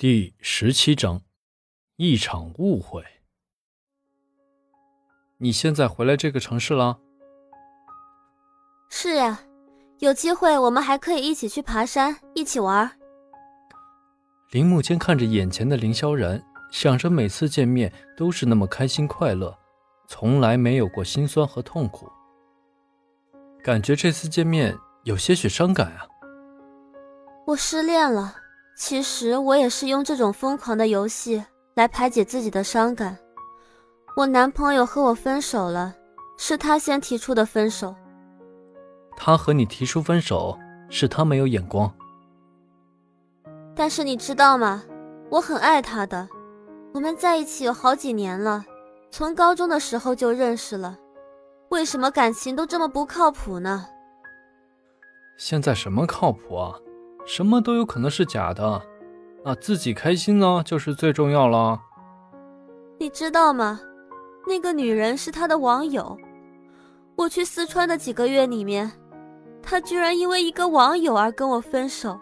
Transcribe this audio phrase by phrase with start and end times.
[0.00, 1.22] 第十七章，
[1.96, 3.04] 一场误会。
[5.38, 7.00] 你现在回来这个城市了？
[8.88, 9.40] 是呀，
[9.98, 12.88] 有机会我们还可以一起去爬山，一起玩。
[14.52, 16.40] 林木间看着眼前的林萧然，
[16.70, 19.52] 想着每次见面都是那么开心快乐，
[20.06, 22.08] 从来没有过心酸和痛苦，
[23.64, 26.06] 感觉这次见面有些许伤感啊。
[27.46, 28.36] 我失恋了。
[28.78, 31.44] 其实我也是用这种疯狂的游戏
[31.74, 33.18] 来排解自己的伤感。
[34.16, 35.92] 我男朋友和我分手了，
[36.38, 37.92] 是他先提出的分手。
[39.16, 40.56] 他和你提出分手，
[40.88, 41.92] 是他没有眼光。
[43.74, 44.84] 但是你知道吗？
[45.28, 46.28] 我很爱他的，
[46.94, 48.64] 我们在一起有好几年了，
[49.10, 50.96] 从高中的时候就认识了。
[51.70, 53.88] 为什么感情都这么不靠谱呢？
[55.36, 56.78] 现在什么靠谱啊？
[57.28, 58.82] 什么都有可能是假的，
[59.44, 61.78] 那自己开心呢，就是最重要了。
[62.98, 63.78] 你知道吗？
[64.46, 66.16] 那个女人是他的网友。
[67.16, 68.90] 我去四川的几个月里面，
[69.62, 72.18] 他居然因为一个网友而跟我分手。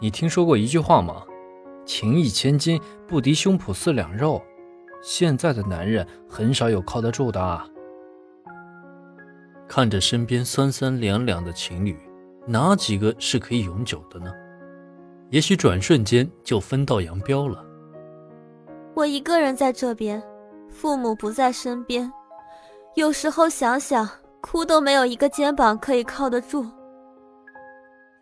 [0.00, 1.22] 你听说过一句话吗？
[1.84, 4.40] 情义千金不敌胸脯四两肉。
[5.02, 7.38] 现在的男人很少有靠得住的。
[7.38, 7.68] 啊
[9.68, 11.94] 看着身边三三两两的情侣。
[12.46, 14.30] 哪几个是可以永久的呢？
[15.30, 17.64] 也许转瞬间就分道扬镳了。
[18.94, 20.22] 我一个人在这边，
[20.68, 22.12] 父母不在身边，
[22.94, 24.08] 有时候想想，
[24.40, 26.64] 哭都没有一个肩膀可以靠得住。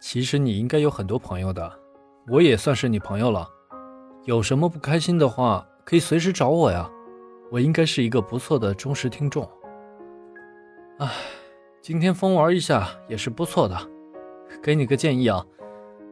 [0.00, 1.70] 其实你应该有很多朋友的，
[2.28, 3.46] 我也算是你朋友了。
[4.24, 6.88] 有什么不开心的话，可以随时找我呀。
[7.50, 9.46] 我应该是一个不错的忠实听众。
[10.98, 11.10] 唉，
[11.82, 13.76] 今天疯玩一下也是不错的。
[14.60, 15.44] 给你个建议啊，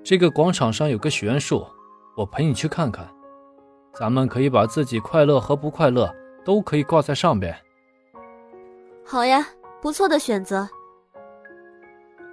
[0.05, 1.67] 这个广场上有个许愿树，
[2.17, 3.09] 我陪你去看看。
[3.93, 7.55] 咱们可以把自己快乐和不快乐都可以挂在上边。
[9.05, 9.45] 好呀，
[9.83, 10.69] 不错的选择。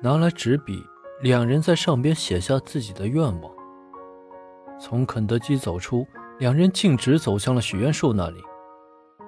[0.01, 0.83] 拿来纸笔，
[1.21, 3.51] 两人在上边写下自己的愿望。
[4.79, 6.05] 从肯德基走出，
[6.37, 8.43] 两人径直走向了许愿树那里。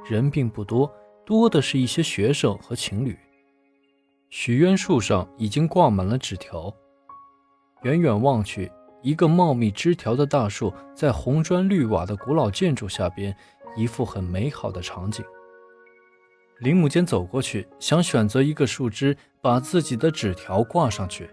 [0.06, 0.92] 人并不多，
[1.26, 3.18] 多的是一些学生和情侣。
[4.30, 6.72] 许愿树上已经挂满了纸条，
[7.82, 13.36] 远远望去，一个茂密枝条的大树在红砖绿瓦的古老建筑下边，
[13.76, 15.26] 一副很美好的场景。
[16.60, 21.28] 林母间走过去，想选择一个树枝，把自己的纸条挂上去。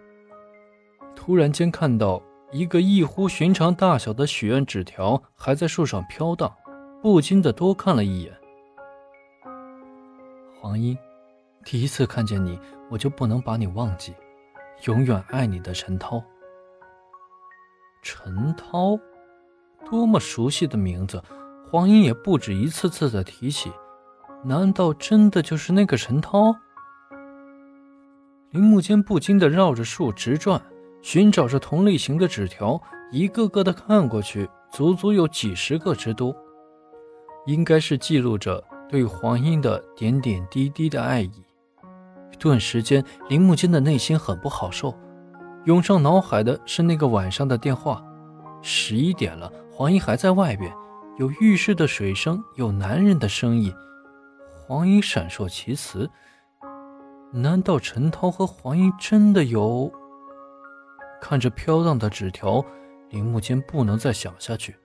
[1.15, 6.51] 突然间看到一个异乎寻常大小的许愿纸条还在树上飘荡，
[7.03, 8.33] 不禁的多看了一眼。
[10.59, 10.97] 黄英。
[11.67, 12.57] 第一次看见你，
[12.89, 14.15] 我就不能把你忘记，
[14.85, 16.23] 永远爱你的陈涛。
[18.03, 18.97] 陈涛，
[19.85, 21.21] 多么熟悉的名字，
[21.69, 23.73] 黄英也不止一次次的提起，
[24.45, 26.55] 难道真的就是那个陈涛？
[28.51, 30.63] 林木间不禁的绕着树直转，
[31.03, 36.33] 寻找着同类型的纸条，一个个的看过去，足足有几十个之多，
[37.45, 41.46] 应该是记录着对黄英的点点滴滴的爱意。
[42.39, 44.95] 顿时间，林木间的内心很不好受，
[45.65, 48.05] 涌上脑海的是那个晚上的电话。
[48.63, 50.73] 十一点了，黄英还在外边，
[51.19, 53.73] 有浴室的水声，有男人的声音。
[54.53, 56.11] 黄英闪烁其词，
[57.33, 59.93] 难道陈涛和黄英真的有？
[61.21, 62.65] 看着飘荡的纸条，
[63.11, 64.77] 林木间不能再想下去。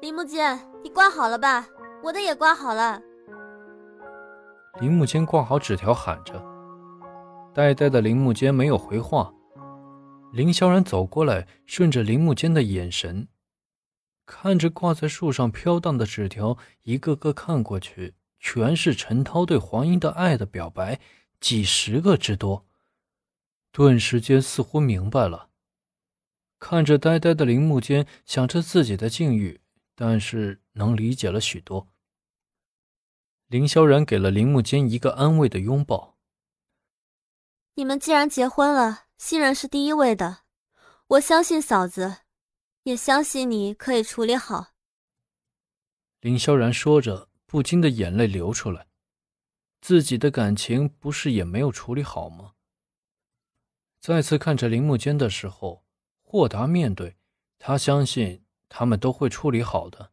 [0.00, 1.66] 林木间，你挂好了吧？
[2.02, 3.00] 我的也挂好了。
[4.80, 6.44] 林木间挂好纸条，喊着
[7.54, 9.32] ：“呆呆的林木间没有回话。”
[10.34, 13.28] 林萧然走过来，顺着林木间的眼神，
[14.26, 20.98] 看着挂在树上飘荡的纸条，一个个看过去，全是陈涛对黄英的爱的表白，
[21.40, 22.66] 几十个之多。
[23.70, 25.50] 顿时间似乎明白了，
[26.58, 29.60] 看着呆呆的林木间，想着自己的境遇，
[29.94, 31.86] 但是能理解了许多。
[33.54, 36.18] 林萧然给了林木间一个安慰的拥抱。
[37.74, 40.38] 你们既然结婚了，信任是第一位的。
[41.06, 42.16] 我相信嫂子，
[42.82, 44.72] 也相信你可以处理好。
[46.18, 48.88] 林萧然说着，不禁的眼泪流出来。
[49.80, 52.54] 自己的感情不是也没有处理好吗？
[54.00, 55.84] 再次看着林木间的时候，
[56.24, 57.16] 豁达面对，
[57.60, 60.10] 他相信他们都会处理好的。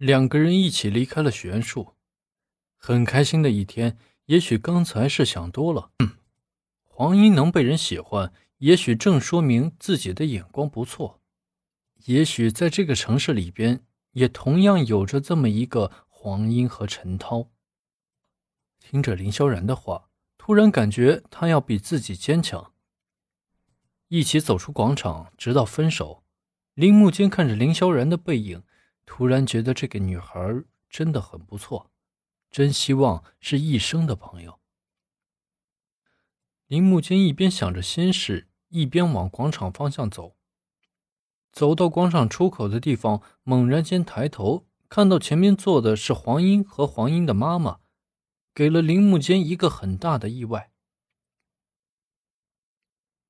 [0.00, 1.92] 两个人一起离开了许愿树，
[2.78, 3.98] 很开心的一天。
[4.24, 5.90] 也许刚才是想多了。
[6.86, 11.20] 黄英能被人喜欢，也许正说明自己的眼光不错。
[12.06, 17.50] 也许在这个城市里边，也同样有着这么一个黄英和陈涛。
[18.78, 20.08] 听着林萧然的话，
[20.38, 22.72] 突然感觉他要比自己坚强。
[24.08, 26.24] 一起走出广场，直到分手。
[26.72, 28.62] 林木间看着林萧然的背影，
[29.12, 31.90] 突然觉得这个女孩真的很不错，
[32.48, 34.60] 真希望是一生的朋友。
[36.68, 40.36] 林木间一边想着心事，一边往广场方向走。
[41.50, 47.80] 走到广场出口的地方，猛然间抬头，看到前面坐的是黄英和黄英的妈妈，
[48.54, 50.70] 给了林木间一个很大的意外。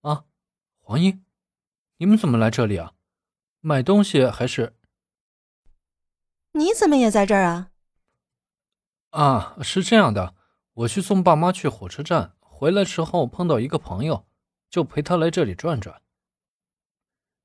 [0.02, 0.26] 啊，
[0.80, 1.24] 黄英，
[1.96, 2.92] 你们怎么来这里啊？
[3.60, 4.76] 买东西还是？
[6.52, 7.70] 你怎么也在这儿啊？
[9.10, 10.34] 啊，是这样的，
[10.72, 14.26] 我去送爸妈去火车站，回来时候碰到一个朋友，
[14.68, 16.02] 就陪他来这里转转。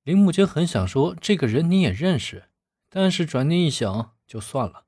[0.03, 2.49] 林木间很想说这个人你也认识，
[2.89, 4.85] 但是转念一想，就算了。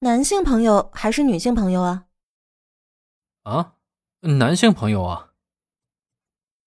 [0.00, 2.06] 男性朋友还是女性朋友啊？
[3.42, 3.74] 啊，
[4.20, 5.32] 男性朋友啊。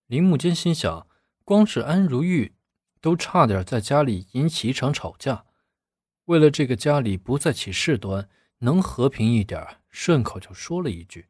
[0.08, 1.08] 林木间心想，
[1.44, 2.56] 光是安如玉。
[3.00, 5.46] 都差点在家里引起一场吵架，
[6.28, 8.30] 为了这个家里不再起事端，
[8.60, 11.28] 能和平一点，顺口就说了一句：“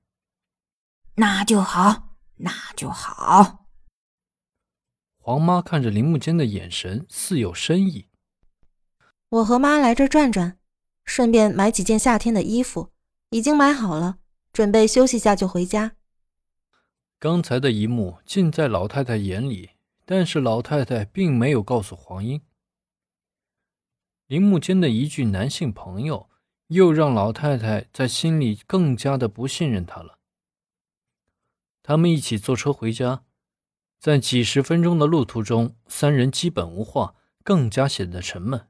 [1.17, 3.65] 那就好，那就好。”
[5.17, 8.07] 黄妈看着林木间的眼神似有深意。
[9.29, 10.57] 我和妈来这转转，
[11.03, 12.91] 顺便买几件夏天的衣服，
[13.31, 14.19] 已经买好了，
[14.53, 15.95] 准备休息下就回家。
[17.19, 19.71] 刚才的一幕尽在老太太眼里。
[20.09, 22.41] 但是老太太并没有告诉黄英，
[24.27, 26.29] 铃木间的一句“男性朋友”，
[26.68, 30.19] 又让老太太在心里更加的不信任他了。
[31.81, 33.24] 他们一起坐车回家，
[33.97, 38.68] 在几十分钟的路途中，三人基本无话，更加显得沉闷。